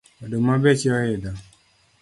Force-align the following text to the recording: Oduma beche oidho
Oduma 0.23 0.55
beche 0.63 0.89
oidho 0.99 1.31